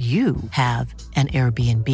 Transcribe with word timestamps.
you 0.00 0.36
have 0.52 0.94
an 1.16 1.26
Airbnb. 1.28 1.86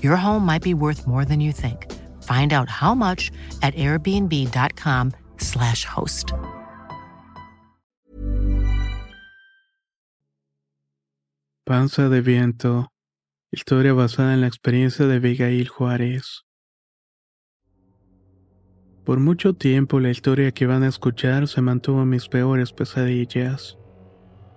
Your 0.00 0.16
home 0.16 0.46
might 0.46 0.62
be 0.62 0.74
worth 0.74 1.08
more 1.08 1.24
than 1.24 1.40
you 1.40 1.50
think. 1.50 1.90
Find 2.22 2.52
out 2.52 2.68
how 2.68 2.94
much 2.94 3.32
at 3.62 3.74
airbnb.com/slash 3.74 5.84
host. 5.84 6.32
Panza 11.64 12.08
de 12.08 12.20
viento. 12.20 12.92
Historia 13.50 13.92
basada 13.92 14.34
en 14.34 14.40
la 14.40 14.46
experiencia 14.46 15.06
de 15.06 15.16
Abigail 15.16 15.68
Juárez. 15.68 16.44
Por 19.04 19.18
mucho 19.18 19.54
tiempo 19.54 19.98
la 19.98 20.10
historia 20.10 20.52
que 20.52 20.66
van 20.66 20.84
a 20.84 20.88
escuchar 20.88 21.48
se 21.48 21.60
mantuvo 21.60 22.02
en 22.02 22.10
mis 22.10 22.28
peores 22.28 22.72
pesadillas. 22.72 23.76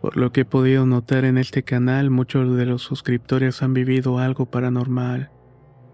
Por 0.01 0.17
lo 0.17 0.31
que 0.31 0.41
he 0.41 0.45
podido 0.45 0.85
notar 0.85 1.25
en 1.25 1.37
este 1.37 1.63
canal, 1.63 2.09
muchos 2.09 2.55
de 2.55 2.65
los 2.65 2.81
suscriptores 2.81 3.61
han 3.63 3.73
vivido 3.73 4.19
algo 4.19 4.45
paranormal. 4.45 5.31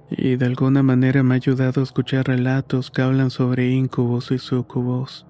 Y 0.10 0.36
de 0.36 0.46
alguna 0.46 0.84
manera 0.84 1.24
me 1.24 1.36
ha 1.36 1.38
ayudado 1.38 1.82
a 1.82 1.84
escuchar 1.84 2.28
relatos 2.28 2.92
que 2.92 3.02
hablan 3.02 3.30
sobre 3.30 3.72
incubos 3.72 4.32
y 4.32 4.40
sucubos. 4.40 5.26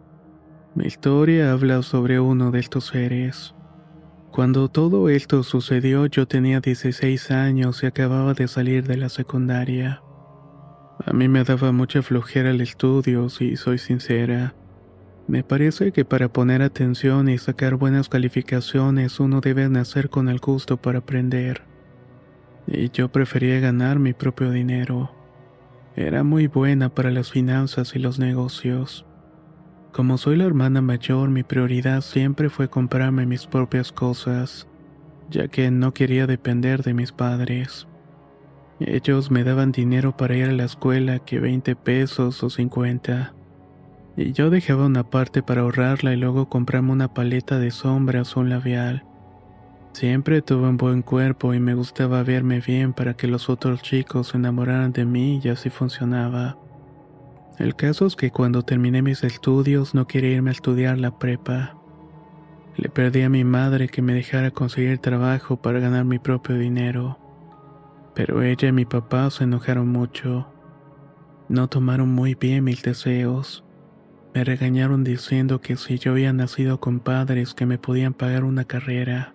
Mi 0.73 0.85
historia 0.85 1.51
habla 1.51 1.83
sobre 1.83 2.19
uno 2.19 2.49
de 2.49 2.59
estos 2.59 2.85
seres. 2.87 3.53
Cuando 4.31 4.69
todo 4.69 5.09
esto 5.09 5.43
sucedió 5.43 6.05
yo 6.05 6.25
tenía 6.25 6.61
16 6.61 7.31
años 7.31 7.83
y 7.83 7.85
acababa 7.85 8.33
de 8.33 8.47
salir 8.47 8.87
de 8.87 8.95
la 8.95 9.09
secundaria. 9.09 10.01
A 11.05 11.13
mí 11.13 11.27
me 11.27 11.43
daba 11.43 11.71
mucha 11.71 12.01
flojera 12.01 12.51
el 12.51 12.61
estudio, 12.61 13.27
si 13.29 13.57
soy 13.57 13.77
sincera. 13.77 14.55
Me 15.27 15.43
parece 15.43 15.91
que 15.91 16.03
para 16.03 16.33
poner 16.33 16.61
atención 16.61 17.29
y 17.29 17.37
sacar 17.37 17.75
buenas 17.75 18.09
calificaciones 18.09 19.19
uno 19.19 19.39
debe 19.39 19.69
nacer 19.69 20.09
con 20.09 20.29
el 20.29 20.39
gusto 20.39 20.77
para 20.77 20.99
aprender. 20.99 21.61
Y 22.67 22.89
yo 22.89 23.11
prefería 23.11 23.59
ganar 23.59 23.99
mi 23.99 24.13
propio 24.13 24.51
dinero. 24.51 25.11
Era 25.95 26.23
muy 26.23 26.47
buena 26.47 26.89
para 26.89 27.11
las 27.11 27.31
finanzas 27.31 27.95
y 27.95 27.99
los 27.99 28.19
negocios. 28.19 29.05
Como 29.91 30.17
soy 30.17 30.37
la 30.37 30.45
hermana 30.45 30.81
mayor, 30.81 31.29
mi 31.29 31.43
prioridad 31.43 32.01
siempre 32.01 32.49
fue 32.49 32.69
comprarme 32.69 33.25
mis 33.25 33.45
propias 33.45 33.91
cosas, 33.91 34.67
ya 35.29 35.49
que 35.49 35.69
no 35.69 35.93
quería 35.93 36.27
depender 36.27 36.81
de 36.81 36.93
mis 36.93 37.11
padres. 37.11 37.87
Ellos 38.79 39.29
me 39.31 39.43
daban 39.43 39.71
dinero 39.71 40.15
para 40.15 40.35
ir 40.35 40.45
a 40.45 40.53
la 40.53 40.63
escuela, 40.63 41.19
que 41.19 41.39
20 41.39 41.75
pesos 41.75 42.41
o 42.41 42.49
50 42.49 43.33
y 44.17 44.33
yo 44.33 44.49
dejaba 44.49 44.85
una 44.85 45.03
parte 45.03 45.41
para 45.41 45.61
ahorrarla 45.61 46.13
y 46.13 46.17
luego 46.17 46.49
comprarme 46.49 46.91
una 46.91 47.13
paleta 47.13 47.59
de 47.59 47.71
sombras 47.71 48.35
o 48.35 48.41
un 48.41 48.49
labial. 48.49 49.05
Siempre 49.93 50.41
tuve 50.41 50.69
un 50.69 50.77
buen 50.77 51.01
cuerpo 51.01 51.53
y 51.53 51.59
me 51.59 51.73
gustaba 51.73 52.23
verme 52.23 52.61
bien 52.61 52.93
para 52.93 53.13
que 53.15 53.27
los 53.27 53.49
otros 53.49 53.81
chicos 53.81 54.29
se 54.29 54.37
enamoraran 54.37 54.93
de 54.93 55.05
mí 55.05 55.41
y 55.43 55.49
así 55.49 55.69
funcionaba. 55.69 56.57
El 57.57 57.75
caso 57.75 58.05
es 58.05 58.15
que 58.15 58.31
cuando 58.31 58.63
terminé 58.63 59.01
mis 59.01 59.23
estudios 59.23 59.93
no 59.93 60.07
quería 60.07 60.31
irme 60.31 60.51
a 60.51 60.53
estudiar 60.53 60.97
la 60.97 61.17
prepa. 61.19 61.75
Le 62.77 62.89
pedí 62.89 63.21
a 63.21 63.29
mi 63.29 63.43
madre 63.43 63.89
que 63.89 64.01
me 64.01 64.13
dejara 64.13 64.51
conseguir 64.51 64.99
trabajo 64.99 65.61
para 65.61 65.79
ganar 65.79 66.05
mi 66.05 66.19
propio 66.19 66.57
dinero. 66.57 67.19
Pero 68.15 68.41
ella 68.41 68.69
y 68.69 68.71
mi 68.71 68.85
papá 68.85 69.29
se 69.29 69.43
enojaron 69.43 69.89
mucho. 69.89 70.47
No 71.49 71.67
tomaron 71.67 72.09
muy 72.09 72.33
bien 72.35 72.63
mis 72.63 72.81
deseos. 72.81 73.65
Me 74.33 74.43
regañaron 74.45 75.03
diciendo 75.03 75.59
que 75.59 75.75
si 75.75 75.97
yo 75.97 76.11
había 76.11 76.31
nacido 76.31 76.79
con 76.79 76.99
padres 76.99 77.53
que 77.53 77.65
me 77.65 77.77
podían 77.77 78.13
pagar 78.13 78.45
una 78.45 78.63
carrera, 78.63 79.33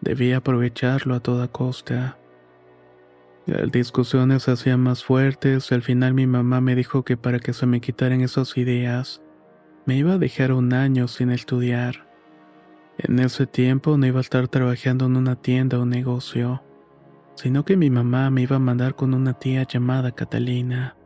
debía 0.00 0.38
aprovecharlo 0.38 1.14
a 1.14 1.20
toda 1.20 1.48
costa. 1.48 2.18
Las 3.46 3.70
discusiones 3.70 4.44
se 4.44 4.52
hacían 4.52 4.80
más 4.80 5.04
fuertes 5.04 5.70
y 5.70 5.74
al 5.74 5.82
final 5.82 6.14
mi 6.14 6.26
mamá 6.26 6.60
me 6.60 6.74
dijo 6.74 7.04
que 7.04 7.16
para 7.16 7.38
que 7.38 7.52
se 7.52 7.66
me 7.66 7.80
quitaran 7.80 8.20
esas 8.20 8.56
ideas, 8.56 9.22
me 9.86 9.96
iba 9.96 10.14
a 10.14 10.18
dejar 10.18 10.52
un 10.52 10.72
año 10.72 11.06
sin 11.08 11.30
estudiar. 11.30 12.08
En 12.98 13.18
ese 13.20 13.46
tiempo 13.46 13.96
no 13.96 14.06
iba 14.06 14.18
a 14.18 14.22
estar 14.22 14.48
trabajando 14.48 15.06
en 15.06 15.16
una 15.16 15.36
tienda 15.36 15.78
o 15.78 15.86
negocio, 15.86 16.62
sino 17.34 17.64
que 17.64 17.76
mi 17.76 17.90
mamá 17.90 18.30
me 18.30 18.42
iba 18.42 18.56
a 18.56 18.60
mandar 18.60 18.94
con 18.94 19.14
una 19.14 19.34
tía 19.34 19.64
llamada 19.64 20.12
Catalina. 20.12 20.96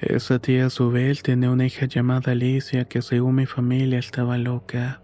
Esa 0.00 0.38
tía 0.38 0.66
a 0.66 0.70
su 0.70 0.92
vez 0.92 1.24
tenía 1.24 1.50
una 1.50 1.66
hija 1.66 1.86
llamada 1.86 2.30
Alicia 2.30 2.84
que 2.84 3.02
según 3.02 3.34
mi 3.34 3.46
familia 3.46 3.98
estaba 3.98 4.38
loca. 4.38 5.02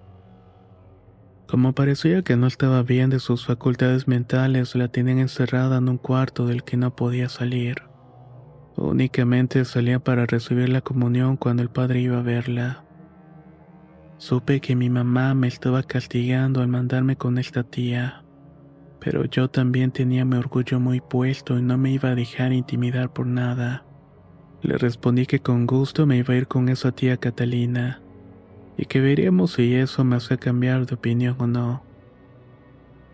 Como 1.49 1.73
parecía 1.73 2.23
que 2.23 2.37
no 2.37 2.47
estaba 2.47 2.85
bien 2.85 3.11
de 3.11 3.19
sus 3.19 3.45
facultades 3.45 4.07
mentales, 4.07 4.77
la 4.77 4.87
tenían 4.87 5.19
encerrada 5.19 5.79
en 5.79 5.89
un 5.89 5.99
cuarto 5.99 6.47
del 6.47 6.63
que 6.63 6.77
no 6.77 6.95
podía 6.95 7.29
salir. 7.29 7.83
Únicamente 8.77 9.65
salía 9.65 9.99
para 9.99 10.27
recibir 10.27 10.69
la 10.69 10.81
comunión 10.81 11.37
cuando 11.37 11.65
el 11.65 11.71
padre 11.71 12.01
iba 12.01 12.19
a 12.19 12.23
verla. 12.23 12.85
Supe 14.19 14.61
que 14.61 14.77
mi 14.77 14.91
mamá 14.91 15.35
me 15.35 15.49
estaba 15.49 15.83
castigando 15.83 16.61
al 16.61 16.69
mandarme 16.69 17.17
con 17.17 17.39
esta 17.39 17.65
tía, 17.65 18.23
pero 19.01 19.25
yo 19.25 19.49
también 19.49 19.91
tenía 19.91 20.25
mi 20.25 20.37
orgullo 20.37 20.79
muy 20.79 21.01
puesto 21.01 21.59
y 21.59 21.63
no 21.63 21.77
me 21.79 21.91
iba 21.91 22.11
a 22.11 22.15
dejar 22.15 22.53
intimidar 22.53 23.13
por 23.13 23.27
nada. 23.27 23.85
Le 24.65 24.79
respondí 24.79 25.27
que 25.27 25.41
con 25.41 25.67
gusto 25.67 26.07
me 26.07 26.17
iba 26.17 26.33
a 26.33 26.39
ir 26.39 26.49
con 26.49 26.71
esa 26.71 26.91
tía 26.91 27.19
Catalina 27.19 28.01
y 28.79 28.87
que 28.87 28.99
veríamos 28.99 29.53
si 29.53 29.75
eso 29.75 30.05
me 30.05 30.17
hacía 30.17 30.39
cambiar 30.39 30.87
de 30.87 30.95
opinión 30.95 31.37
o 31.39 31.47
no. 31.47 31.83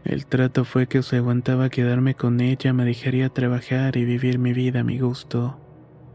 El 0.04 0.26
trato 0.26 0.64
fue 0.64 0.86
que 0.86 1.02
si 1.02 1.16
aguantaba 1.16 1.68
quedarme 1.68 2.14
con 2.14 2.40
ella 2.40 2.72
me 2.72 2.84
dejaría 2.84 3.30
trabajar 3.30 3.96
y 3.96 4.04
vivir 4.04 4.38
mi 4.38 4.52
vida 4.52 4.80
a 4.80 4.84
mi 4.84 5.00
gusto. 5.00 5.58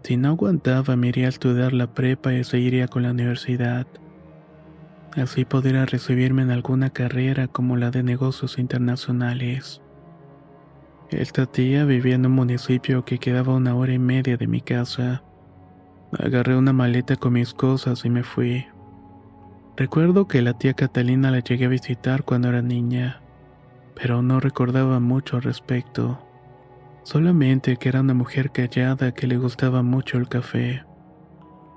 Si 0.04 0.16
no 0.16 0.30
aguantaba 0.30 0.96
me 0.96 1.10
iría 1.10 1.26
a 1.26 1.30
estudiar 1.30 1.74
la 1.74 1.94
prepa 1.94 2.34
y 2.34 2.46
seguiría 2.46 2.88
con 2.88 3.04
la 3.04 3.12
universidad. 3.12 3.88
Así 5.18 5.44
podría 5.44 5.86
recibirme 5.86 6.44
en 6.44 6.52
alguna 6.52 6.92
carrera 6.92 7.50
como 7.50 7.76
la 7.76 7.92
de 7.92 8.04
negocios 8.04 8.58
internacionales. 8.58 9.82
Esta 11.12 11.46
tía 11.46 11.86
vivía 11.86 12.16
en 12.16 12.26
un 12.26 12.32
municipio 12.32 13.06
que 13.06 13.20
quedaba 13.20 13.54
una 13.54 13.76
hora 13.76 13.94
y 13.94 14.00
media 14.00 14.38
de 14.38 14.48
mi 14.48 14.62
casa. 14.62 15.24
Agarré 16.18 16.58
una 16.58 16.74
maleta 16.74 17.16
con 17.16 17.34
mis 17.34 17.54
cosas 17.54 18.06
y 18.06 18.10
me 18.10 18.24
fui. 18.24 18.66
Recuerdo 19.78 20.28
que 20.28 20.42
la 20.42 20.58
tía 20.58 20.74
Catalina 20.74 21.30
la 21.30 21.42
llegué 21.42 21.66
a 21.66 21.70
visitar 21.70 22.24
cuando 22.24 22.50
era 22.50 22.64
niña, 22.64 23.22
pero 23.94 24.24
no 24.24 24.40
recordaba 24.40 25.00
mucho 25.00 25.36
al 25.36 25.44
respecto. 25.44 26.20
Solamente 27.04 27.78
que 27.78 27.90
era 27.90 28.02
una 28.02 28.16
mujer 28.16 28.52
callada 28.52 29.14
que 29.14 29.28
le 29.28 29.38
gustaba 29.38 29.84
mucho 29.84 30.18
el 30.18 30.28
café. 30.28 30.84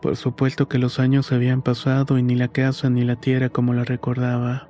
Por 0.00 0.16
supuesto 0.16 0.68
que 0.68 0.78
los 0.78 1.00
años 1.00 1.32
habían 1.32 1.60
pasado 1.60 2.16
y 2.16 2.22
ni 2.22 2.34
la 2.34 2.48
casa 2.48 2.88
ni 2.88 3.04
la 3.04 3.16
tierra 3.16 3.50
como 3.50 3.74
la 3.74 3.84
recordaba. 3.84 4.68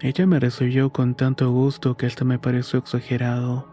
Ella 0.00 0.26
me 0.26 0.38
recibió 0.38 0.90
con 0.90 1.14
tanto 1.14 1.50
gusto 1.50 1.96
que 1.96 2.06
hasta 2.06 2.24
me 2.24 2.38
pareció 2.38 2.78
exagerado. 2.78 3.71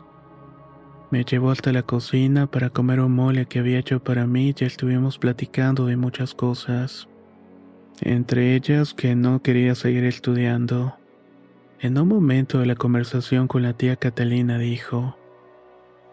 Me 1.11 1.23
llevó 1.23 1.49
hasta 1.49 1.73
la 1.73 1.81
cocina 1.81 2.45
para 2.45 2.69
comer 2.69 2.99
un 2.99 3.13
mole 3.13 3.47
que 3.47 3.59
había 3.59 3.79
hecho 3.79 4.03
para 4.03 4.27
mí 4.27 4.53
y 4.55 4.63
estuvimos 4.63 5.17
platicando 5.17 5.87
de 5.87 5.97
muchas 5.97 6.35
cosas. 6.35 7.07
Entre 8.01 8.55
ellas 8.55 8.93
que 8.93 9.15
no 9.15 9.41
quería 9.41 9.73
seguir 9.73 10.03
estudiando. 10.03 10.95
En 11.79 11.97
un 11.97 12.07
momento 12.07 12.59
de 12.59 12.67
la 12.67 12.75
conversación 12.75 13.47
con 13.47 13.63
la 13.63 13.73
tía 13.73 13.95
Catalina 13.95 14.59
dijo, 14.59 15.17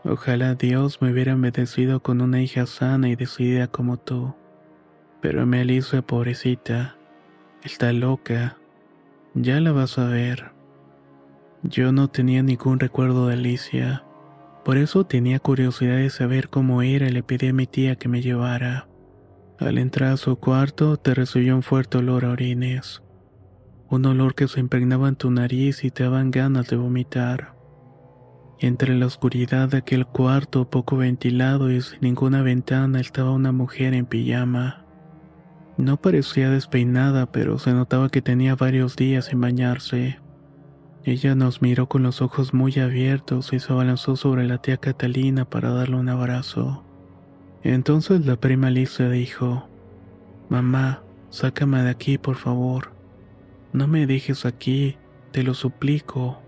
Ojalá 0.05 0.55
Dios 0.55 1.03
me 1.03 1.13
hubiera 1.13 1.35
bendecido 1.35 2.01
con 2.01 2.23
una 2.23 2.41
hija 2.41 2.65
sana 2.65 3.11
y 3.11 3.17
decidida 3.17 3.67
como 3.67 3.99
tú. 3.99 4.35
Pero 5.21 5.45
Melissa, 5.45 6.01
pobrecita, 6.01 6.97
está 7.63 7.93
loca. 7.93 8.57
Ya 9.35 9.61
la 9.61 9.73
vas 9.73 9.99
a 9.99 10.07
ver. 10.07 10.53
Yo 11.63 11.93
no 11.93 12.09
tenía 12.09 12.43
ningún 12.43 12.79
recuerdo 12.79 13.27
de 13.27 13.35
Alicia. 13.35 14.06
Por 14.67 14.79
eso 14.79 15.07
tenía 15.07 15.39
curiosidad 15.39 15.99
de 15.99 16.11
saber 16.11 16.49
cómo 16.49 16.83
era 16.83 17.07
y 17.07 17.13
le 17.13 17.23
pedí 17.23 17.47
a 17.47 17.53
mi 17.53 17.69
tía 17.69 17.95
que 17.95 18.09
me 18.09 18.21
llevara. 18.21 18.89
Al 19.61 19.79
entrar 19.79 20.11
a 20.11 20.17
su 20.17 20.35
cuarto 20.41 20.97
te 20.97 21.15
recibió 21.15 21.55
un 21.55 21.63
fuerte 21.63 21.99
olor 21.99 22.25
a 22.25 22.31
orines. 22.31 23.01
Un 23.89 24.07
olor 24.07 24.35
que 24.35 24.49
se 24.49 24.59
impregnaba 24.59 25.07
en 25.07 25.15
tu 25.15 25.31
nariz 25.31 25.85
y 25.85 25.93
te 25.93 26.03
daban 26.03 26.33
ganas 26.33 26.67
de 26.67 26.75
vomitar. 26.75 27.55
Entre 28.59 28.97
la 28.97 29.07
oscuridad 29.07 29.69
de 29.69 29.77
aquel 29.77 30.05
cuarto 30.05 30.69
poco 30.69 30.97
ventilado 30.97 31.71
y 31.71 31.81
sin 31.81 32.01
ninguna 32.01 32.43
ventana 32.43 32.99
estaba 32.99 33.31
una 33.31 33.53
mujer 33.53 33.95
en 33.95 34.07
pijama. 34.07 34.85
No 35.77 35.97
parecía 35.97 36.51
despeinada, 36.51 37.31
pero 37.31 37.61
se 37.61 37.73
notaba 37.73 38.09
que 38.09 38.21
tenía 38.21 38.57
varios 38.57 38.97
días 38.97 39.27
sin 39.27 39.41
bañarse. 39.41 40.19
Ella 41.07 41.37
nos 41.37 41.63
miró 41.63 41.89
con 41.89 42.03
los 42.03 42.21
ojos 42.21 42.53
muy 42.53 42.81
abiertos 42.81 43.53
y 43.53 43.61
se 43.61 43.73
abalanzó 43.73 44.17
sobre 44.17 44.45
la 44.45 44.59
tía 44.59 44.77
Catalina 44.79 45.45
para 45.45 45.71
darle 45.71 45.95
un 45.95 46.09
abrazo. 46.09 46.83
Entonces 47.63 48.27
la 48.27 48.35
prima 48.35 48.67
Alicia 48.67 49.09
dijo, 49.09 49.69
Mamá, 50.49 51.05
sácame 51.31 51.81
de 51.85 51.91
aquí, 51.91 52.19
por 52.19 52.35
favor. 52.35 52.91
No 53.73 53.87
me 53.87 54.09
dejes 54.09 54.45
aquí, 54.45 54.97
te 55.31 55.45
lo 55.45 55.55
suplico. 55.55 56.43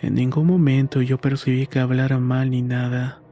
En 0.00 0.14
ningún 0.14 0.48
momento 0.48 1.00
yo 1.00 1.18
percibí 1.18 1.68
que 1.68 1.78
hablara 1.78 2.18
mal 2.18 2.50
ni 2.50 2.60
nada. 2.60 3.22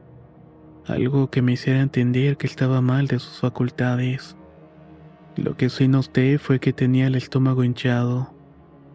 Algo 0.87 1.29
que 1.29 1.41
me 1.41 1.51
hiciera 1.51 1.81
entender 1.81 2.37
que 2.37 2.47
estaba 2.47 2.79
mal 2.79 3.07
de 3.07 3.19
sus 3.19 3.41
facultades. 3.41 4.37
Lo 5.35 5.57
que 5.57 5.69
sí 5.69 5.89
noté 5.89 6.37
fue 6.37 6.61
que 6.61 6.71
tenía 6.71 7.07
el 7.07 7.15
estómago 7.15 7.65
hinchado. 7.65 8.32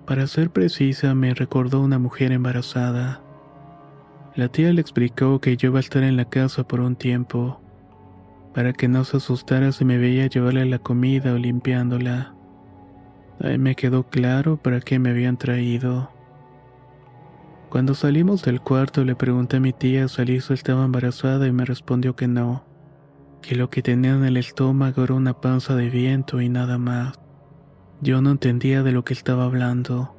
Para 0.08 0.26
ser 0.26 0.48
precisa, 0.48 1.14
me 1.14 1.34
recordó 1.34 1.82
una 1.82 1.98
mujer 1.98 2.32
embarazada. 2.32 3.20
La 4.34 4.48
tía 4.48 4.72
le 4.72 4.80
explicó 4.80 5.38
que 5.38 5.58
yo 5.58 5.68
iba 5.68 5.78
a 5.78 5.80
estar 5.80 6.02
en 6.02 6.16
la 6.16 6.24
casa 6.24 6.66
por 6.66 6.80
un 6.80 6.96
tiempo, 6.96 7.60
para 8.54 8.72
que 8.72 8.88
no 8.88 9.04
se 9.04 9.18
asustara 9.18 9.70
si 9.70 9.84
me 9.84 9.98
veía 9.98 10.26
llevarle 10.26 10.64
la 10.64 10.78
comida 10.78 11.34
o 11.34 11.36
limpiándola. 11.36 12.34
Ahí 13.38 13.58
me 13.58 13.74
quedó 13.74 14.04
claro 14.08 14.56
para 14.56 14.80
qué 14.80 14.98
me 14.98 15.10
habían 15.10 15.36
traído. 15.36 16.10
Cuando 17.68 17.94
salimos 17.94 18.42
del 18.42 18.62
cuarto 18.62 19.04
le 19.04 19.14
pregunté 19.14 19.58
a 19.58 19.60
mi 19.60 19.74
tía 19.74 20.08
si 20.08 20.22
Alisa 20.22 20.54
estaba 20.54 20.86
embarazada 20.86 21.46
y 21.46 21.52
me 21.52 21.66
respondió 21.66 22.16
que 22.16 22.28
no 22.28 22.64
que 23.42 23.54
lo 23.54 23.70
que 23.70 23.82
tenía 23.82 24.14
en 24.14 24.24
el 24.24 24.36
estómago 24.36 25.04
era 25.04 25.14
una 25.14 25.40
panza 25.40 25.76
de 25.76 25.90
viento 25.90 26.40
y 26.40 26.48
nada 26.48 26.76
más. 26.76 27.18
Yo 28.00 28.22
no 28.22 28.30
entendía 28.30 28.82
de 28.82 28.92
lo 28.92 29.04
que 29.04 29.12
estaba 29.12 29.44
hablando, 29.44 30.14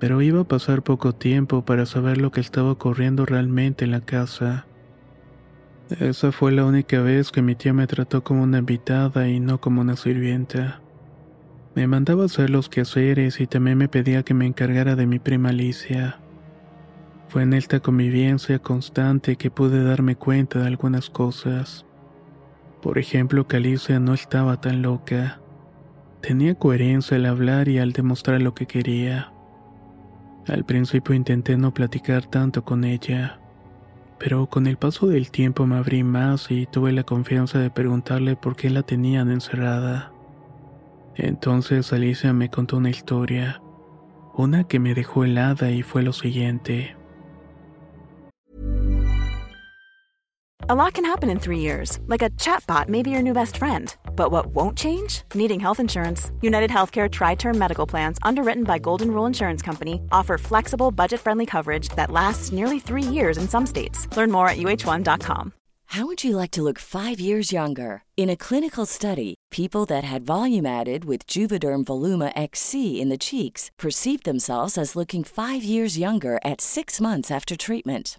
pero 0.00 0.20
iba 0.22 0.40
a 0.40 0.48
pasar 0.48 0.82
poco 0.82 1.14
tiempo 1.14 1.64
para 1.64 1.86
saber 1.86 2.18
lo 2.18 2.32
que 2.32 2.40
estaba 2.40 2.72
ocurriendo 2.72 3.24
realmente 3.26 3.84
en 3.84 3.92
la 3.92 4.00
casa. 4.00 4.66
Esa 6.00 6.32
fue 6.32 6.50
la 6.50 6.64
única 6.64 7.00
vez 7.00 7.30
que 7.30 7.42
mi 7.42 7.54
tía 7.54 7.72
me 7.72 7.86
trató 7.86 8.24
como 8.24 8.42
una 8.42 8.58
invitada 8.58 9.28
y 9.28 9.38
no 9.38 9.60
como 9.60 9.82
una 9.82 9.96
sirvienta. 9.96 10.80
Me 11.76 11.86
mandaba 11.86 12.24
hacer 12.24 12.50
los 12.50 12.68
quehaceres 12.68 13.40
y 13.40 13.46
también 13.46 13.78
me 13.78 13.88
pedía 13.88 14.22
que 14.24 14.34
me 14.34 14.46
encargara 14.46 14.96
de 14.96 15.06
mi 15.06 15.18
prima 15.18 15.50
Alicia. 15.50 16.18
Fue 17.28 17.42
en 17.42 17.52
esta 17.52 17.80
convivencia 17.80 18.58
constante 18.58 19.36
que 19.36 19.50
pude 19.50 19.82
darme 19.82 20.16
cuenta 20.16 20.60
de 20.60 20.66
algunas 20.66 21.10
cosas. 21.10 21.84
Por 22.80 22.98
ejemplo, 22.98 23.46
que 23.46 23.56
Alicia 23.58 23.98
no 24.00 24.14
estaba 24.14 24.60
tan 24.60 24.82
loca. 24.82 25.40
Tenía 26.26 26.54
coherencia 26.54 27.18
al 27.18 27.26
hablar 27.26 27.68
y 27.68 27.78
al 27.78 27.92
demostrar 27.92 28.40
lo 28.40 28.54
que 28.54 28.64
quería. 28.64 29.30
Al 30.48 30.64
principio 30.64 31.14
intenté 31.14 31.58
no 31.58 31.74
platicar 31.74 32.24
tanto 32.24 32.64
con 32.64 32.84
ella, 32.84 33.40
pero 34.18 34.46
con 34.46 34.66
el 34.66 34.78
paso 34.78 35.06
del 35.06 35.30
tiempo 35.30 35.66
me 35.66 35.76
abrí 35.76 36.02
más 36.02 36.50
y 36.50 36.64
tuve 36.64 36.92
la 36.92 37.02
confianza 37.02 37.58
de 37.58 37.68
preguntarle 37.68 38.36
por 38.36 38.56
qué 38.56 38.70
la 38.70 38.82
tenían 38.82 39.30
encerrada. 39.30 40.12
Entonces 41.14 41.92
Alicia 41.92 42.32
me 42.32 42.48
contó 42.48 42.78
una 42.78 42.88
historia, 42.88 43.60
una 44.32 44.64
que 44.64 44.78
me 44.78 44.94
dejó 44.94 45.24
helada 45.24 45.72
y 45.72 45.82
fue 45.82 46.02
lo 46.02 46.14
siguiente. 46.14 46.96
A 50.66 50.74
lot 50.74 50.94
can 50.94 51.04
happen 51.04 51.28
in 51.28 51.38
three 51.38 51.58
years, 51.58 51.98
like 52.06 52.22
a 52.22 52.30
chatbot 52.30 52.88
may 52.88 53.02
be 53.02 53.10
your 53.10 53.20
new 53.20 53.34
best 53.34 53.58
friend. 53.58 53.94
But 54.16 54.30
what 54.30 54.46
won't 54.46 54.78
change? 54.78 55.22
Needing 55.34 55.60
health 55.60 55.78
insurance. 55.78 56.30
United 56.40 56.70
Healthcare 56.70 57.10
Tri 57.10 57.34
Term 57.34 57.58
Medical 57.58 57.86
Plans, 57.86 58.18
underwritten 58.22 58.64
by 58.64 58.78
Golden 58.78 59.10
Rule 59.10 59.26
Insurance 59.26 59.60
Company, 59.60 60.00
offer 60.10 60.38
flexible, 60.38 60.90
budget 60.90 61.20
friendly 61.20 61.44
coverage 61.44 61.90
that 61.96 62.10
lasts 62.10 62.50
nearly 62.50 62.80
three 62.80 63.02
years 63.02 63.36
in 63.36 63.46
some 63.46 63.66
states. 63.66 64.08
Learn 64.16 64.30
more 64.30 64.48
at 64.48 64.56
uh1.com. 64.56 65.52
How 65.86 66.06
would 66.06 66.24
you 66.24 66.34
like 66.34 66.50
to 66.52 66.62
look 66.62 66.78
five 66.78 67.20
years 67.20 67.52
younger? 67.52 68.02
In 68.16 68.30
a 68.30 68.36
clinical 68.36 68.86
study, 68.86 69.34
people 69.50 69.84
that 69.86 70.02
had 70.02 70.24
volume 70.24 70.64
added 70.66 71.04
with 71.04 71.26
Juvederm 71.26 71.84
Voluma 71.84 72.32
XC 72.34 73.00
in 73.00 73.10
the 73.10 73.18
cheeks 73.18 73.70
perceived 73.78 74.24
themselves 74.24 74.78
as 74.78 74.96
looking 74.96 75.24
five 75.24 75.62
years 75.62 75.98
younger 75.98 76.40
at 76.42 76.62
six 76.62 77.02
months 77.02 77.30
after 77.30 77.54
treatment. 77.54 78.18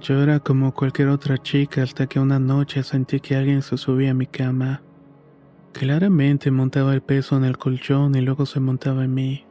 Yo 0.00 0.22
era 0.22 0.38
como 0.38 0.72
cualquier 0.74 1.08
otra 1.08 1.38
chica 1.38 1.82
hasta 1.82 2.06
que 2.06 2.20
una 2.20 2.38
noche 2.38 2.82
sentí 2.84 3.20
que 3.20 3.34
alguien 3.34 3.62
se 3.62 3.76
subía 3.76 4.12
a 4.12 4.14
mi 4.14 4.26
cama. 4.26 4.82
Claramente 5.72 6.50
montaba 6.50 6.94
el 6.94 7.00
peso 7.00 7.36
en 7.36 7.44
el 7.44 7.58
colchón 7.58 8.14
y 8.14 8.20
luego 8.20 8.46
se 8.46 8.60
montaba 8.60 9.04
en 9.04 9.14
mí, 9.14 9.44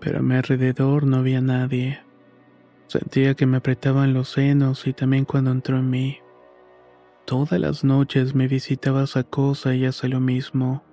pero 0.00 0.18
a 0.18 0.22
mi 0.22 0.34
alrededor 0.34 1.06
no 1.06 1.16
había 1.16 1.40
nadie. 1.40 2.00
Sentía 2.86 3.34
que 3.34 3.46
me 3.46 3.56
apretaban 3.56 4.14
los 4.14 4.28
senos 4.28 4.86
y 4.86 4.92
también 4.92 5.24
cuando 5.24 5.50
entró 5.50 5.78
en 5.78 5.90
mí. 5.90 6.18
Todas 7.24 7.58
las 7.58 7.82
noches 7.82 8.34
me 8.34 8.48
visitaba 8.48 9.04
esa 9.04 9.24
cosa 9.24 9.74
y 9.74 9.86
hace 9.86 10.08
lo 10.08 10.20
mismo. 10.20 10.84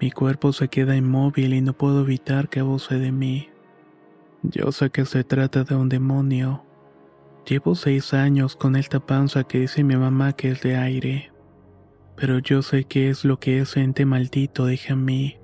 Mi 0.00 0.10
cuerpo 0.10 0.52
se 0.52 0.68
queda 0.68 0.96
inmóvil 0.96 1.54
y 1.54 1.60
no 1.60 1.72
puedo 1.72 2.02
evitar 2.02 2.48
que 2.48 2.60
abuse 2.60 2.98
de 2.98 3.10
mí. 3.10 3.48
Yo 4.42 4.70
sé 4.70 4.90
que 4.90 5.06
se 5.06 5.24
trata 5.24 5.64
de 5.64 5.74
un 5.74 5.88
demonio. 5.88 6.65
Llevo 7.48 7.76
seis 7.76 8.12
años 8.12 8.56
con 8.56 8.74
esta 8.74 8.98
panza 8.98 9.44
que 9.44 9.60
dice 9.60 9.84
mi 9.84 9.96
mamá 9.96 10.32
que 10.32 10.50
es 10.50 10.62
de 10.62 10.76
aire. 10.76 11.30
Pero 12.16 12.40
yo 12.40 12.60
sé 12.60 12.84
qué 12.84 13.08
es 13.08 13.24
lo 13.24 13.38
que 13.38 13.60
ese 13.60 13.82
ente 13.82 14.04
maldito 14.04 14.66
deja 14.66 14.94
en 14.94 15.04
mí. 15.04 15.38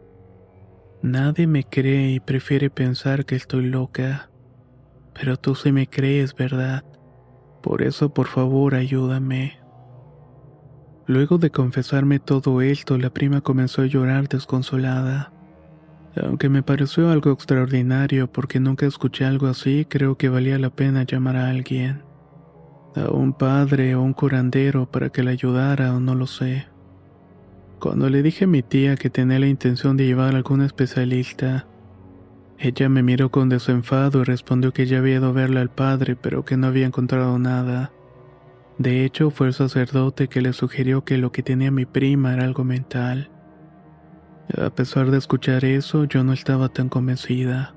Nadie 1.00 1.46
me 1.46 1.62
cree 1.62 2.10
y 2.10 2.18
prefiere 2.18 2.70
pensar 2.70 3.24
que 3.24 3.36
estoy 3.36 3.66
loca. 3.66 4.30
Pero 5.14 5.36
tú 5.36 5.54
sí 5.54 5.70
me 5.70 5.88
crees, 5.88 6.34
¿verdad? 6.34 6.84
Por 7.62 7.82
eso, 7.82 8.12
por 8.12 8.26
favor, 8.26 8.74
ayúdame. 8.74 9.60
Luego 11.06 11.38
de 11.38 11.50
confesarme 11.50 12.18
todo 12.18 12.62
esto, 12.62 12.98
la 12.98 13.10
prima 13.10 13.42
comenzó 13.42 13.82
a 13.82 13.86
llorar 13.86 14.28
desconsolada. 14.28 15.32
Aunque 16.16 16.48
me 16.48 16.62
pareció 16.62 17.10
algo 17.10 17.32
extraordinario 17.32 18.30
porque 18.30 18.60
nunca 18.60 18.86
escuché 18.86 19.24
algo 19.24 19.46
así, 19.46 19.86
creo 19.88 20.16
que 20.18 20.28
valía 20.28 20.58
la 20.58 20.70
pena 20.70 21.04
llamar 21.04 21.36
a 21.36 21.48
alguien. 21.48 22.02
A 22.94 23.10
un 23.10 23.32
padre 23.32 23.94
o 23.94 24.02
un 24.02 24.12
curandero 24.12 24.90
para 24.90 25.08
que 25.08 25.22
la 25.22 25.30
ayudara 25.30 25.94
o 25.94 26.00
no 26.00 26.14
lo 26.14 26.26
sé. 26.26 26.66
Cuando 27.78 28.10
le 28.10 28.22
dije 28.22 28.44
a 28.44 28.48
mi 28.48 28.62
tía 28.62 28.96
que 28.96 29.10
tenía 29.10 29.38
la 29.38 29.48
intención 29.48 29.96
de 29.96 30.04
llevar 30.04 30.34
a 30.34 30.36
algún 30.36 30.60
especialista, 30.60 31.66
ella 32.58 32.88
me 32.88 33.02
miró 33.02 33.30
con 33.30 33.48
desenfado 33.48 34.20
y 34.20 34.24
respondió 34.24 34.72
que 34.72 34.86
ya 34.86 34.98
había 34.98 35.16
ido 35.16 35.30
a 35.30 35.32
verle 35.32 35.58
al 35.58 35.70
padre 35.70 36.14
pero 36.14 36.44
que 36.44 36.56
no 36.56 36.68
había 36.68 36.86
encontrado 36.86 37.36
nada. 37.38 37.90
De 38.78 39.04
hecho, 39.04 39.30
fue 39.30 39.48
el 39.48 39.52
sacerdote 39.52 40.28
que 40.28 40.42
le 40.42 40.52
sugirió 40.52 41.04
que 41.04 41.18
lo 41.18 41.32
que 41.32 41.42
tenía 41.42 41.72
mi 41.72 41.86
prima 41.86 42.34
era 42.34 42.44
algo 42.44 42.62
mental. 42.62 43.31
A 44.58 44.68
pesar 44.68 45.10
de 45.10 45.18
escuchar 45.18 45.64
eso, 45.64 46.04
yo 46.04 46.24
no 46.24 46.32
estaba 46.32 46.68
tan 46.68 46.90
convencida. 46.90 47.74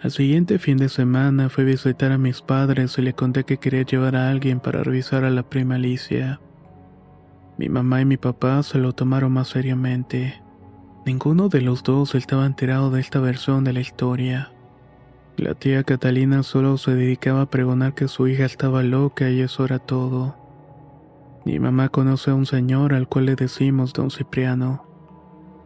Al 0.00 0.12
siguiente 0.12 0.58
fin 0.58 0.76
de 0.76 0.88
semana 0.88 1.48
fui 1.48 1.64
a 1.64 1.66
visitar 1.66 2.12
a 2.12 2.18
mis 2.18 2.40
padres 2.40 2.96
y 2.98 3.02
le 3.02 3.14
conté 3.14 3.44
que 3.44 3.58
quería 3.58 3.82
llevar 3.82 4.16
a 4.16 4.30
alguien 4.30 4.60
para 4.60 4.82
revisar 4.82 5.24
a 5.24 5.30
la 5.30 5.42
prima 5.42 5.74
Alicia. 5.74 6.40
Mi 7.58 7.68
mamá 7.68 8.00
y 8.00 8.04
mi 8.04 8.16
papá 8.16 8.62
se 8.62 8.78
lo 8.78 8.94
tomaron 8.94 9.32
más 9.32 9.48
seriamente. 9.48 10.40
Ninguno 11.04 11.48
de 11.48 11.62
los 11.62 11.82
dos 11.82 12.14
estaba 12.14 12.46
enterado 12.46 12.90
de 12.90 13.00
esta 13.00 13.18
versión 13.18 13.64
de 13.64 13.72
la 13.72 13.80
historia. 13.80 14.52
La 15.36 15.54
tía 15.54 15.82
Catalina 15.82 16.42
solo 16.44 16.78
se 16.78 16.94
dedicaba 16.94 17.42
a 17.42 17.50
pregonar 17.50 17.94
que 17.94 18.08
su 18.08 18.28
hija 18.28 18.44
estaba 18.44 18.82
loca 18.82 19.30
y 19.30 19.40
eso 19.40 19.64
era 19.64 19.78
todo. 19.78 20.36
Mi 21.44 21.58
mamá 21.58 21.88
conoce 21.88 22.30
a 22.30 22.34
un 22.34 22.46
señor 22.46 22.94
al 22.94 23.08
cual 23.08 23.26
le 23.26 23.34
decimos 23.34 23.92
don 23.92 24.10
Cipriano. 24.10 24.89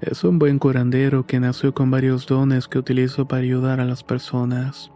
Es 0.04 0.22
un 0.22 0.38
buen 0.38 0.58
curandero 0.58 1.26
que 1.26 1.40
nació 1.40 1.74
con 1.74 1.90
varios 1.90 2.26
dones 2.26 2.68
que 2.68 2.78
utilizó 2.78 3.26
para 3.26 3.42
ayudar 3.42 3.80
a 3.80 3.84
las 3.84 4.04
personas. 4.04 4.90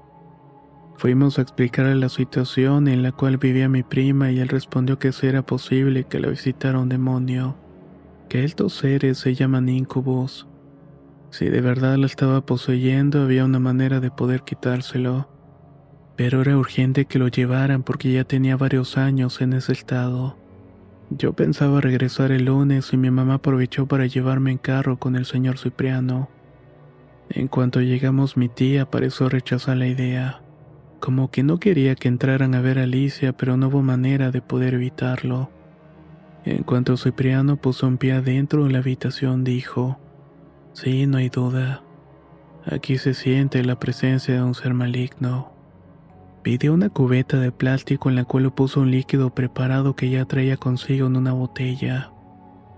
Fuimos 0.96 1.38
a 1.38 1.42
explicarle 1.42 1.94
la 1.94 2.08
situación 2.08 2.88
en 2.88 3.02
la 3.02 3.12
cual 3.12 3.38
vivía 3.38 3.68
mi 3.68 3.82
prima 3.82 4.30
y 4.30 4.40
él 4.40 4.48
respondió 4.48 4.98
que 4.98 5.12
si 5.12 5.26
era 5.26 5.42
posible 5.42 6.04
que 6.04 6.20
la 6.20 6.28
visitara 6.28 6.78
un 6.78 6.88
demonio, 6.88 7.56
que 8.28 8.44
estos 8.44 8.74
seres 8.74 9.18
se 9.18 9.34
llaman 9.34 9.68
incubos 9.68 10.48
si 11.30 11.50
de 11.50 11.60
verdad 11.60 11.96
la 11.96 12.06
estaba 12.06 12.40
poseyendo, 12.40 13.22
había 13.22 13.44
una 13.44 13.58
manera 13.58 14.00
de 14.00 14.10
poder 14.10 14.42
quitárselo. 14.42 15.28
Pero 16.16 16.40
era 16.40 16.56
urgente 16.56 17.04
que 17.04 17.18
lo 17.18 17.28
llevaran 17.28 17.82
porque 17.82 18.12
ya 18.12 18.24
tenía 18.24 18.56
varios 18.56 18.96
años 18.96 19.40
en 19.40 19.52
ese 19.52 19.72
estado. 19.72 20.36
Yo 21.10 21.32
pensaba 21.32 21.80
regresar 21.80 22.32
el 22.32 22.44
lunes 22.44 22.92
y 22.92 22.98
mi 22.98 23.10
mamá 23.10 23.34
aprovechó 23.34 23.86
para 23.86 24.06
llevarme 24.06 24.50
en 24.50 24.58
carro 24.58 24.98
con 24.98 25.16
el 25.16 25.24
señor 25.24 25.58
Cipriano. 25.58 26.28
En 27.30 27.48
cuanto 27.48 27.80
llegamos 27.80 28.36
mi 28.36 28.48
tía 28.48 28.90
pareció 28.90 29.28
rechazar 29.28 29.78
la 29.78 29.86
idea, 29.86 30.42
como 31.00 31.30
que 31.30 31.42
no 31.42 31.58
quería 31.58 31.94
que 31.94 32.08
entraran 32.08 32.54
a 32.54 32.60
ver 32.60 32.78
a 32.78 32.82
Alicia 32.82 33.32
pero 33.32 33.56
no 33.56 33.68
hubo 33.68 33.82
manera 33.82 34.30
de 34.30 34.42
poder 34.42 34.74
evitarlo. 34.74 35.50
En 36.44 36.62
cuanto 36.62 36.96
Cipriano 36.96 37.56
puso 37.56 37.86
un 37.86 37.96
pie 37.96 38.12
adentro 38.12 38.64
de 38.64 38.72
la 38.72 38.78
habitación 38.78 39.44
dijo, 39.44 39.98
Sí, 40.74 41.06
no 41.06 41.16
hay 41.18 41.30
duda. 41.30 41.82
Aquí 42.64 42.98
se 42.98 43.14
siente 43.14 43.64
la 43.64 43.80
presencia 43.80 44.34
de 44.34 44.42
un 44.42 44.54
ser 44.54 44.74
maligno. 44.74 45.57
Pidió 46.48 46.72
una 46.72 46.88
cubeta 46.88 47.38
de 47.38 47.52
plástico 47.52 48.08
en 48.08 48.16
la 48.16 48.24
cual 48.24 48.50
puso 48.50 48.80
un 48.80 48.90
líquido 48.90 49.28
preparado 49.34 49.94
que 49.94 50.08
ya 50.08 50.24
traía 50.24 50.56
consigo 50.56 51.06
en 51.06 51.16
una 51.16 51.34
botella. 51.34 52.10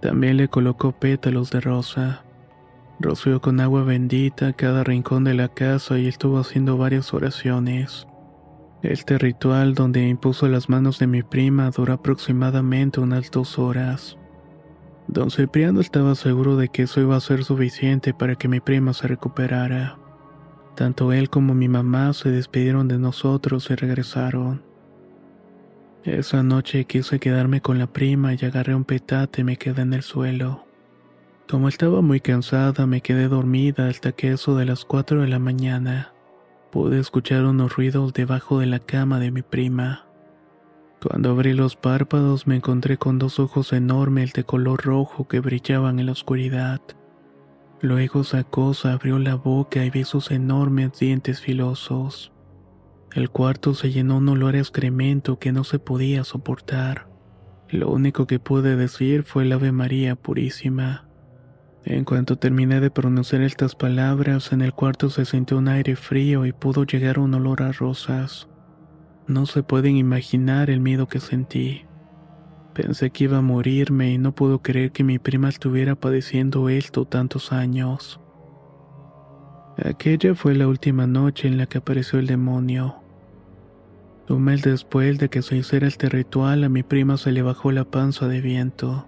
También 0.03 0.39
le 0.39 0.49
colocó 0.49 0.91
pétalos 0.91 1.53
de 1.53 1.61
rosa. 1.61 2.25
Roció 2.99 3.41
con 3.41 3.61
agua 3.61 3.85
bendita 3.85 4.55
cada 4.55 4.83
rincón 4.83 5.23
de 5.23 5.35
la 5.35 5.47
casa 5.47 6.01
y 6.01 6.09
estuvo 6.09 6.41
haciendo 6.41 6.79
varias 6.79 7.15
oraciones. 7.15 8.09
Este 8.83 9.19
ritual 9.19 9.77
donde 9.77 10.09
impuso 10.09 10.49
las 10.49 10.69
manos 10.69 10.99
de 10.99 11.07
mi 11.07 11.23
prima 11.23 11.71
duró 11.71 11.93
aproximadamente 11.93 12.99
unas 12.99 13.31
dos 13.31 13.57
horas. 13.57 14.19
Don 15.07 15.31
Cipriano 15.31 15.81
estaba 15.81 16.17
seguro 16.17 16.57
de 16.57 16.71
que 16.71 16.83
eso 16.83 17.01
iba 17.01 17.15
a 17.15 17.21
ser 17.21 17.45
suficiente 17.45 18.15
para 18.15 18.35
que 18.35 18.49
mi 18.49 18.59
prima 18.59 18.95
se 18.95 19.07
recuperara. 19.07 19.97
Tanto 20.81 21.13
él 21.13 21.29
como 21.29 21.53
mi 21.53 21.69
mamá 21.69 22.15
se 22.15 22.31
despidieron 22.31 22.89
de 22.89 22.97
nosotros 22.97 23.71
y 23.71 23.75
regresaron. 23.75 24.63
Esa 26.05 26.43
noche 26.43 26.87
quise 26.87 27.21
quedarme 27.21 27.61
con 27.61 27.79
la 27.79 27.87
prima 27.87 28.33
y 28.33 28.43
agarré 28.47 28.75
un 28.75 28.87
petate 28.87 29.43
y 29.43 29.45
me 29.45 29.59
quedé 29.59 29.83
en 29.83 29.93
el 29.93 30.01
suelo. 30.01 30.65
Como 31.47 31.69
estaba 31.69 32.01
muy 32.01 32.21
cansada, 32.21 32.87
me 32.87 33.03
quedé 33.03 33.29
dormida 33.29 33.89
hasta 33.89 34.13
que 34.13 34.33
eso 34.33 34.57
de 34.57 34.65
las 34.65 34.87
4 34.87 35.21
de 35.21 35.29
la 35.29 35.39
mañana 35.39 36.15
pude 36.71 36.99
escuchar 36.99 37.45
unos 37.45 37.77
ruidos 37.77 38.15
debajo 38.15 38.59
de 38.59 38.65
la 38.65 38.79
cama 38.79 39.19
de 39.19 39.33
mi 39.33 39.43
prima. 39.43 40.07
Cuando 41.07 41.33
abrí 41.33 41.53
los 41.53 41.77
párpados 41.77 42.47
me 42.47 42.57
encontré 42.57 42.97
con 42.97 43.19
dos 43.19 43.39
ojos 43.39 43.75
enormes 43.75 44.33
de 44.33 44.45
color 44.45 44.83
rojo 44.83 45.29
que 45.29 45.41
brillaban 45.41 45.99
en 45.99 46.07
la 46.07 46.13
oscuridad. 46.13 46.81
Luego 47.83 48.21
esa 48.21 48.45
cosa 48.45 48.93
abrió 48.93 49.19
la 49.19 49.37
boca 49.37 49.85
y 49.85 49.91
vi 49.91 50.05
sus 50.05 50.31
enormes 50.31 50.99
dientes 50.99 51.41
filosos. 51.41 52.33
El 53.13 53.31
cuarto 53.31 53.75
se 53.75 53.91
llenó 53.91 54.19
un 54.19 54.29
olor 54.29 54.55
a 54.55 54.59
excremento 54.59 55.39
que 55.39 55.51
no 55.51 55.65
se 55.65 55.79
podía 55.79 56.23
soportar. 56.25 57.09
Lo 57.71 57.91
único 57.91 58.27
que 58.27 58.39
pude 58.39 58.77
decir 58.77 59.23
fue 59.23 59.45
el 59.45 59.53
Ave 59.53 59.73
María 59.73 60.15
Purísima. 60.15 61.09
En 61.85 62.05
cuanto 62.05 62.37
terminé 62.37 62.81
de 62.81 62.91
pronunciar 62.91 63.41
estas 63.41 63.75
palabras, 63.75 64.53
en 64.53 64.61
el 64.61 64.75
cuarto 64.75 65.09
se 65.09 65.25
sintió 65.25 65.57
un 65.57 65.69
aire 65.69 65.97
frío 65.97 66.45
y 66.45 66.53
pudo 66.53 66.85
llegar 66.85 67.19
un 67.19 67.33
olor 67.33 67.63
a 67.63 67.73
rosas. 67.73 68.49
No 69.27 69.47
se 69.47 69.63
pueden 69.63 69.97
imaginar 69.97 70.69
el 70.69 70.81
miedo 70.81 71.09
que 71.09 71.21
sentí. 71.21 71.87
Pensé 72.81 73.11
que 73.11 73.25
iba 73.25 73.37
a 73.37 73.43
morirme 73.43 74.11
y 74.11 74.17
no 74.17 74.33
puedo 74.35 74.63
creer 74.63 74.91
que 74.91 75.05
mi 75.05 75.19
prima 75.19 75.51
estuviera 75.51 75.97
padeciendo 75.97 76.71
esto 76.71 77.05
tantos 77.05 77.53
años. 77.53 78.21
Aquella 79.77 80.35
fue 80.35 80.55
la 80.55 80.67
última 80.67 81.07
noche 81.07 81.47
en 81.47 81.59
la 81.59 81.67
que 81.67 81.77
apareció 81.77 82.19
el 82.19 82.27
demonio. 82.27 82.97
Un 84.31 84.45
mes 84.45 84.63
después 84.63 85.19
de 85.19 85.29
que 85.29 85.43
se 85.43 85.59
hiciera 85.59 85.87
este 85.87 86.09
ritual, 86.09 86.65
a 86.65 86.71
mi 86.71 86.83
prima 86.83 87.19
se 87.19 87.33
le 87.33 87.43
bajó 87.43 87.71
la 87.71 87.85
panza 87.85 88.29
de 88.29 88.41
viento. 88.41 89.07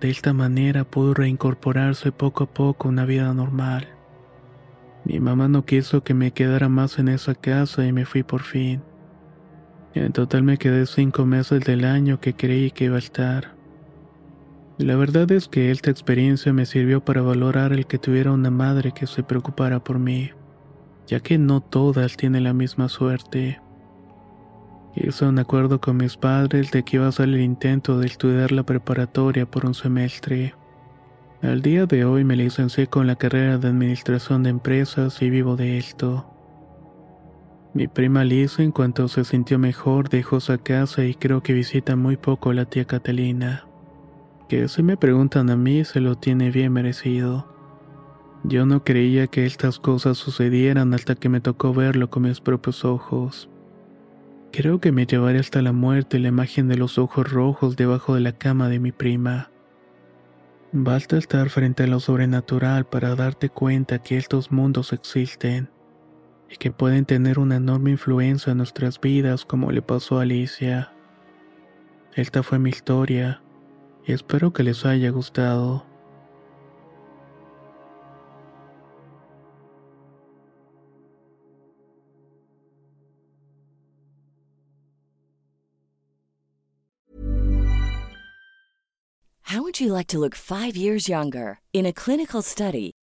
De 0.00 0.10
esta 0.10 0.32
manera 0.32 0.82
pudo 0.82 1.14
reincorporarse 1.14 2.10
poco 2.10 2.42
a 2.42 2.52
poco 2.52 2.88
a 2.88 2.90
una 2.90 3.04
vida 3.04 3.32
normal. 3.32 3.86
Mi 5.04 5.20
mamá 5.20 5.46
no 5.46 5.64
quiso 5.64 6.02
que 6.02 6.14
me 6.14 6.32
quedara 6.32 6.68
más 6.68 6.98
en 6.98 7.06
esa 7.06 7.36
casa 7.36 7.86
y 7.86 7.92
me 7.92 8.06
fui 8.06 8.24
por 8.24 8.42
fin. 8.42 8.82
En 9.96 10.12
total 10.12 10.42
me 10.42 10.58
quedé 10.58 10.84
cinco 10.84 11.24
meses 11.24 11.64
del 11.64 11.86
año 11.86 12.20
que 12.20 12.34
creí 12.34 12.70
que 12.70 12.84
iba 12.84 12.96
a 12.96 12.98
estar. 12.98 13.54
la 14.76 14.94
verdad 14.94 15.32
es 15.32 15.48
que 15.48 15.70
esta 15.70 15.90
experiencia 15.90 16.52
me 16.52 16.66
sirvió 16.66 17.02
para 17.02 17.22
valorar 17.22 17.72
el 17.72 17.86
que 17.86 17.96
tuviera 17.96 18.30
una 18.30 18.50
madre 18.50 18.92
que 18.92 19.06
se 19.06 19.22
preocupara 19.22 19.82
por 19.82 19.98
mí, 19.98 20.32
ya 21.06 21.20
que 21.20 21.38
no 21.38 21.62
todas 21.62 22.18
tienen 22.18 22.44
la 22.44 22.52
misma 22.52 22.90
suerte. 22.90 23.58
Hice 24.94 25.24
un 25.24 25.38
acuerdo 25.38 25.80
con 25.80 25.96
mis 25.96 26.18
padres 26.18 26.70
de 26.72 26.82
que 26.82 26.96
iba 26.96 27.06
a 27.06 27.08
hacer 27.08 27.30
el 27.30 27.40
intento 27.40 27.98
de 27.98 28.06
estudiar 28.06 28.52
la 28.52 28.64
preparatoria 28.64 29.50
por 29.50 29.64
un 29.64 29.72
semestre. 29.72 30.54
Al 31.40 31.62
día 31.62 31.86
de 31.86 32.04
hoy 32.04 32.22
me 32.22 32.36
licencié 32.36 32.86
con 32.86 33.06
la 33.06 33.16
carrera 33.16 33.56
de 33.56 33.68
Administración 33.68 34.42
de 34.42 34.50
Empresas 34.50 35.22
y 35.22 35.30
vivo 35.30 35.56
de 35.56 35.78
esto. 35.78 36.35
Mi 37.76 37.88
prima 37.88 38.24
Lisa 38.24 38.62
en 38.62 38.72
cuanto 38.72 39.06
se 39.06 39.22
sintió 39.22 39.58
mejor 39.58 40.08
dejó 40.08 40.40
su 40.40 40.58
casa 40.58 41.04
y 41.04 41.12
creo 41.12 41.42
que 41.42 41.52
visita 41.52 41.94
muy 41.94 42.16
poco 42.16 42.48
a 42.48 42.54
la 42.54 42.64
tía 42.64 42.86
Catalina. 42.86 43.66
Que 44.48 44.66
si 44.68 44.82
me 44.82 44.96
preguntan 44.96 45.50
a 45.50 45.56
mí 45.58 45.84
se 45.84 46.00
lo 46.00 46.14
tiene 46.14 46.50
bien 46.50 46.72
merecido. 46.72 47.46
Yo 48.44 48.64
no 48.64 48.82
creía 48.82 49.26
que 49.26 49.44
estas 49.44 49.78
cosas 49.78 50.16
sucedieran 50.16 50.94
hasta 50.94 51.16
que 51.16 51.28
me 51.28 51.42
tocó 51.42 51.74
verlo 51.74 52.08
con 52.08 52.22
mis 52.22 52.40
propios 52.40 52.82
ojos. 52.86 53.50
Creo 54.52 54.80
que 54.80 54.90
me 54.90 55.04
llevaré 55.04 55.38
hasta 55.38 55.60
la 55.60 55.72
muerte 55.72 56.18
la 56.18 56.28
imagen 56.28 56.68
de 56.68 56.78
los 56.78 56.96
ojos 56.96 57.30
rojos 57.30 57.76
debajo 57.76 58.14
de 58.14 58.22
la 58.22 58.32
cama 58.32 58.70
de 58.70 58.78
mi 58.78 58.92
prima. 58.92 59.50
Basta 60.72 61.18
estar 61.18 61.50
frente 61.50 61.82
a 61.82 61.88
lo 61.88 62.00
sobrenatural 62.00 62.86
para 62.86 63.14
darte 63.16 63.50
cuenta 63.50 63.98
que 63.98 64.16
estos 64.16 64.50
mundos 64.50 64.94
existen 64.94 65.68
y 66.50 66.56
que 66.56 66.70
pueden 66.70 67.04
tener 67.04 67.38
una 67.38 67.56
enorme 67.56 67.90
influencia 67.90 68.52
en 68.52 68.58
nuestras 68.58 69.00
vidas 69.00 69.44
como 69.44 69.72
le 69.72 69.82
pasó 69.82 70.18
a 70.18 70.22
Alicia. 70.22 70.92
Esta 72.14 72.42
fue 72.42 72.58
mi 72.58 72.70
historia 72.70 73.42
y 74.06 74.12
espero 74.12 74.52
que 74.52 74.62
les 74.62 74.84
haya 74.86 75.10
gustado. 75.10 75.84
How 89.56 89.62
would 89.62 89.78
you 89.78 89.92
like 89.92 90.08
to 90.08 90.18
look 90.18 90.34
five 90.34 90.76
years 90.76 91.08
younger? 91.08 91.60
In 91.72 91.86
a 91.86 91.92
clinical 91.92 92.42
study, 92.42 92.92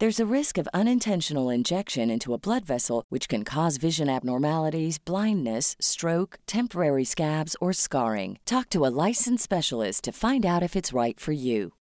There's 0.00 0.18
a 0.18 0.34
risk 0.34 0.56
of 0.56 0.66
unintentional 0.72 1.50
injection 1.50 2.08
into 2.08 2.32
a 2.32 2.38
blood 2.38 2.64
vessel, 2.64 3.04
which 3.10 3.28
can 3.28 3.44
cause 3.44 3.76
vision 3.76 4.08
abnormalities, 4.08 4.98
blindness, 4.98 5.76
stroke, 5.78 6.38
temporary 6.46 7.04
scabs, 7.04 7.54
or 7.60 7.74
scarring. 7.74 8.38
Talk 8.46 8.70
to 8.70 8.86
a 8.86 8.88
licensed 8.88 9.44
specialist 9.44 10.04
to 10.04 10.12
find 10.12 10.46
out 10.46 10.62
if 10.62 10.74
it's 10.74 10.94
right 10.94 11.20
for 11.20 11.32
you. 11.32 11.72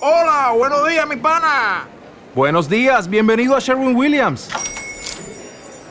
Hola, 0.00 0.56
buenos 0.56 0.88
días, 0.88 1.08
mi 1.08 1.16
pana. 1.16 1.88
Buenos 2.36 2.68
días, 2.68 3.08
bienvenido 3.08 3.56
a 3.56 3.60
Sherwin 3.60 3.96
Williams. 3.96 4.48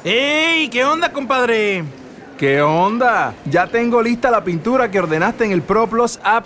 ¡Ey! 0.05 0.69
¿Qué 0.69 0.85
onda, 0.85 1.11
compadre? 1.11 1.83
¿Qué 2.37 2.61
onda? 2.61 3.35
Ya 3.49 3.67
tengo 3.67 4.01
lista 4.01 4.31
la 4.31 4.45
pintura 4.45 4.89
que 4.89 5.01
ordenaste 5.01 5.43
en 5.43 5.51
el 5.51 5.61
ProPlus 5.61 6.21
app. 6.23 6.45